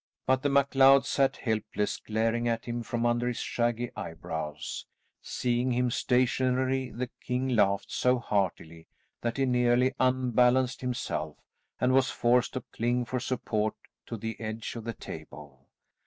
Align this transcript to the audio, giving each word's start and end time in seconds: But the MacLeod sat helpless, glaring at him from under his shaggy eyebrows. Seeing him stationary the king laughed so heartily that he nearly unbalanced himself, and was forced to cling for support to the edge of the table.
But 0.25 0.41
the 0.41 0.49
MacLeod 0.49 1.05
sat 1.05 1.37
helpless, 1.37 1.97
glaring 1.97 2.47
at 2.47 2.65
him 2.65 2.81
from 2.81 3.05
under 3.05 3.27
his 3.27 3.37
shaggy 3.37 3.91
eyebrows. 3.95 4.87
Seeing 5.21 5.73
him 5.73 5.91
stationary 5.91 6.89
the 6.89 7.11
king 7.21 7.49
laughed 7.49 7.91
so 7.91 8.17
heartily 8.17 8.87
that 9.21 9.37
he 9.37 9.45
nearly 9.45 9.93
unbalanced 9.99 10.81
himself, 10.81 11.37
and 11.79 11.93
was 11.93 12.09
forced 12.09 12.53
to 12.53 12.63
cling 12.73 13.05
for 13.05 13.19
support 13.19 13.75
to 14.07 14.17
the 14.17 14.35
edge 14.41 14.75
of 14.75 14.85
the 14.85 14.93
table. 14.95 15.67